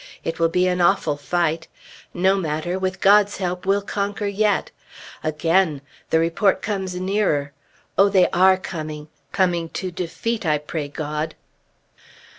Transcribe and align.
It 0.23 0.39
will 0.39 0.49
be 0.49 0.67
an 0.67 0.81
awful 0.81 1.15
fight. 1.15 1.67
No 2.11 2.35
matter! 2.35 2.79
With 2.79 3.01
God's 3.01 3.37
help 3.37 3.67
we'll 3.67 3.83
conquer 3.83 4.25
yet! 4.25 4.71
Again! 5.23 5.81
the 6.09 6.17
report 6.17 6.63
comes 6.63 6.95
nearer. 6.95 7.51
Oh, 7.99 8.09
they 8.09 8.27
are 8.31 8.57
coming! 8.57 9.09
Coming 9.31 9.69
to 9.77 9.91
defeat, 9.91 10.43
I 10.43 10.57
pray 10.57 10.87
God. 10.87 11.35